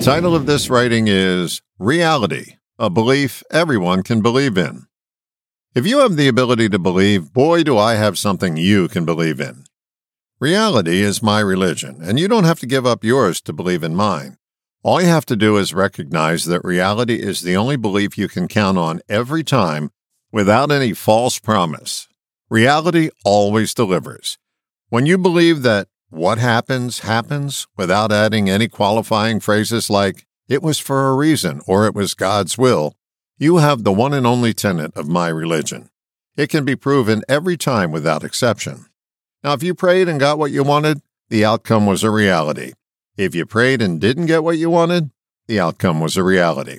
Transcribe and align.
title 0.00 0.34
of 0.34 0.46
this 0.46 0.70
writing 0.70 1.08
is 1.08 1.60
Reality, 1.78 2.56
a 2.78 2.88
belief 2.88 3.42
everyone 3.50 4.02
can 4.02 4.22
believe 4.22 4.56
in. 4.56 4.86
If 5.74 5.86
you 5.86 5.98
have 5.98 6.16
the 6.16 6.26
ability 6.26 6.70
to 6.70 6.78
believe, 6.78 7.34
boy, 7.34 7.64
do 7.64 7.76
I 7.76 7.96
have 7.96 8.18
something 8.18 8.56
you 8.56 8.88
can 8.88 9.04
believe 9.04 9.40
in. 9.40 9.64
Reality 10.40 11.02
is 11.02 11.22
my 11.22 11.40
religion, 11.40 12.00
and 12.02 12.18
you 12.18 12.28
don't 12.28 12.44
have 12.44 12.58
to 12.60 12.66
give 12.66 12.86
up 12.86 13.04
yours 13.04 13.42
to 13.42 13.52
believe 13.52 13.82
in 13.82 13.94
mine. 13.94 14.38
All 14.82 15.02
you 15.02 15.08
have 15.08 15.26
to 15.26 15.36
do 15.36 15.58
is 15.58 15.74
recognize 15.74 16.46
that 16.46 16.64
reality 16.64 17.20
is 17.20 17.42
the 17.42 17.56
only 17.56 17.76
belief 17.76 18.16
you 18.16 18.26
can 18.26 18.48
count 18.48 18.78
on 18.78 19.02
every 19.06 19.44
time 19.44 19.90
without 20.32 20.72
any 20.72 20.94
false 20.94 21.38
promise. 21.38 22.08
Reality 22.48 23.10
always 23.22 23.74
delivers. 23.74 24.38
When 24.88 25.04
you 25.04 25.18
believe 25.18 25.60
that 25.62 25.88
what 26.10 26.38
happens, 26.38 27.00
happens 27.00 27.66
without 27.76 28.12
adding 28.12 28.50
any 28.50 28.68
qualifying 28.68 29.40
phrases 29.40 29.88
like, 29.88 30.26
it 30.48 30.62
was 30.62 30.78
for 30.78 31.08
a 31.08 31.14
reason 31.14 31.60
or 31.66 31.86
it 31.86 31.94
was 31.94 32.14
God's 32.14 32.58
will. 32.58 32.94
You 33.38 33.58
have 33.58 33.84
the 33.84 33.92
one 33.92 34.12
and 34.12 34.26
only 34.26 34.52
tenet 34.52 34.94
of 34.96 35.08
my 35.08 35.28
religion. 35.28 35.88
It 36.36 36.48
can 36.50 36.64
be 36.64 36.76
proven 36.76 37.22
every 37.28 37.56
time 37.56 37.92
without 37.92 38.24
exception. 38.24 38.86
Now, 39.42 39.52
if 39.52 39.62
you 39.62 39.74
prayed 39.74 40.08
and 40.08 40.20
got 40.20 40.38
what 40.38 40.50
you 40.50 40.62
wanted, 40.62 41.00
the 41.28 41.44
outcome 41.44 41.86
was 41.86 42.02
a 42.02 42.10
reality. 42.10 42.72
If 43.16 43.34
you 43.34 43.46
prayed 43.46 43.80
and 43.80 44.00
didn't 44.00 44.26
get 44.26 44.42
what 44.42 44.58
you 44.58 44.68
wanted, 44.68 45.10
the 45.46 45.60
outcome 45.60 46.00
was 46.00 46.16
a 46.16 46.24
reality. 46.24 46.78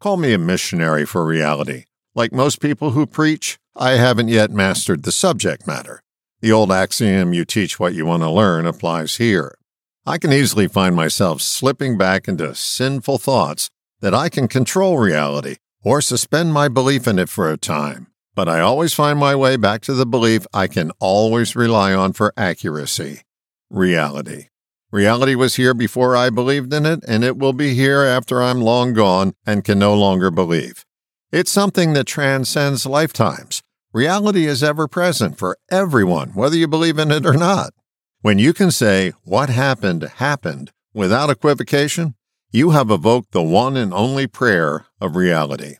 Call 0.00 0.16
me 0.16 0.32
a 0.32 0.38
missionary 0.38 1.04
for 1.04 1.24
reality. 1.24 1.84
Like 2.14 2.32
most 2.32 2.60
people 2.60 2.90
who 2.90 3.06
preach, 3.06 3.58
I 3.76 3.92
haven't 3.92 4.28
yet 4.28 4.50
mastered 4.50 5.02
the 5.02 5.12
subject 5.12 5.66
matter. 5.66 6.02
The 6.40 6.52
old 6.52 6.72
axiom, 6.72 7.34
you 7.34 7.44
teach 7.44 7.78
what 7.78 7.94
you 7.94 8.06
want 8.06 8.22
to 8.22 8.30
learn, 8.30 8.64
applies 8.64 9.16
here. 9.16 9.58
I 10.06 10.16
can 10.16 10.32
easily 10.32 10.68
find 10.68 10.96
myself 10.96 11.42
slipping 11.42 11.98
back 11.98 12.28
into 12.28 12.54
sinful 12.54 13.18
thoughts 13.18 13.68
that 14.00 14.14
I 14.14 14.30
can 14.30 14.48
control 14.48 14.96
reality 14.96 15.56
or 15.82 16.00
suspend 16.00 16.54
my 16.54 16.68
belief 16.68 17.06
in 17.06 17.18
it 17.18 17.28
for 17.28 17.50
a 17.50 17.58
time. 17.58 18.06
But 18.34 18.48
I 18.48 18.60
always 18.60 18.94
find 18.94 19.18
my 19.18 19.34
way 19.34 19.56
back 19.56 19.82
to 19.82 19.92
the 19.92 20.06
belief 20.06 20.46
I 20.54 20.66
can 20.66 20.92
always 20.98 21.54
rely 21.54 21.92
on 21.92 22.14
for 22.14 22.32
accuracy 22.38 23.20
reality. 23.68 24.46
Reality 24.90 25.34
was 25.34 25.56
here 25.56 25.74
before 25.74 26.16
I 26.16 26.30
believed 26.30 26.72
in 26.72 26.86
it, 26.86 27.04
and 27.06 27.22
it 27.22 27.36
will 27.36 27.52
be 27.52 27.74
here 27.74 28.02
after 28.02 28.42
I'm 28.42 28.60
long 28.60 28.94
gone 28.94 29.34
and 29.46 29.62
can 29.62 29.78
no 29.78 29.94
longer 29.94 30.30
believe. 30.30 30.86
It's 31.30 31.52
something 31.52 31.92
that 31.92 32.06
transcends 32.06 32.86
lifetimes. 32.86 33.62
Reality 33.92 34.46
is 34.46 34.62
ever 34.62 34.86
present 34.86 35.36
for 35.36 35.58
everyone, 35.68 36.28
whether 36.34 36.54
you 36.54 36.68
believe 36.68 36.96
in 36.96 37.10
it 37.10 37.26
or 37.26 37.32
not. 37.32 37.72
When 38.20 38.38
you 38.38 38.52
can 38.52 38.70
say, 38.70 39.14
What 39.24 39.50
happened, 39.50 40.04
happened, 40.18 40.70
without 40.94 41.28
equivocation, 41.28 42.14
you 42.52 42.70
have 42.70 42.88
evoked 42.88 43.32
the 43.32 43.42
one 43.42 43.76
and 43.76 43.92
only 43.92 44.28
prayer 44.28 44.86
of 45.00 45.16
reality. 45.16 45.78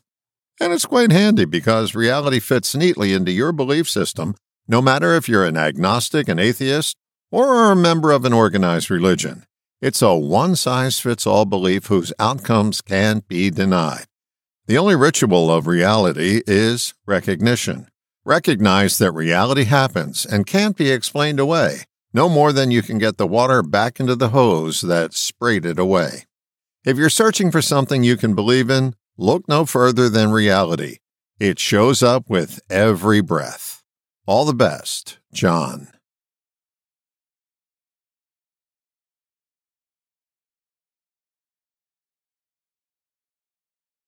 And 0.61 0.73
it's 0.73 0.87
quite 0.87 1.13
handy 1.13 1.45
because 1.45 1.95
reality 1.95 2.41
fits 2.41 2.75
neatly 2.75 3.13
into 3.13 3.31
your 3.31 3.53
belief 3.53 3.89
system, 3.89 4.35
no 4.67 4.83
matter 4.83 5.15
if 5.15 5.29
you're 5.29 5.47
an 5.47 5.57
agnostic, 5.57 6.29
an 6.29 6.41
atheist, 6.41 6.97
or 7.31 7.71
a 7.71 7.77
member 7.77 8.11
of 8.11 8.25
an 8.25 8.33
organized 8.33 8.91
religion. 8.91 9.45
It's 9.81 10.03
a 10.03 10.17
one 10.17 10.57
size 10.57 10.99
fits 10.99 11.29
all 11.29 11.45
belief 11.45 11.87
whose 11.87 12.13
outcomes 12.19 12.81
can't 12.81 13.27
be 13.29 13.51
denied. 13.51 14.07
The 14.67 14.79
only 14.79 14.97
ritual 14.97 15.49
of 15.49 15.69
reality 15.69 16.43
is 16.49 16.93
recognition. 17.07 17.87
Recognize 18.27 18.99
that 18.99 19.13
reality 19.13 19.65
happens 19.65 20.27
and 20.27 20.47
can't 20.47 20.77
be 20.77 20.91
explained 20.91 21.41
away, 21.41 21.85
no 22.13 22.29
more 22.29 22.53
than 22.53 22.71
you 22.71 22.83
can 22.83 22.99
get 22.99 23.17
the 23.17 23.27
water 23.27 23.63
back 23.63 23.99
into 23.99 24.15
the 24.15 24.29
hose 24.29 24.83
that 24.83 25.15
sprayed 25.15 25.65
it 25.65 25.79
away. 25.79 26.27
If 26.85 26.99
you're 26.99 27.09
searching 27.09 27.51
for 27.51 27.63
something 27.63 28.05
you 28.05 28.19
can 28.19 28.35
believe 28.35 28.69
in, 28.69 28.95
look 29.17 29.49
no 29.49 29.65
further 29.65 30.11
than 30.11 30.33
reality. 30.33 30.97
It 31.39 31.59
shows 31.59 32.03
up 32.03 32.29
with 32.29 32.61
every 32.69 33.23
breath. 33.23 33.83
All 34.27 34.45
the 34.45 34.53
best, 34.53 35.19
John. 35.33 35.89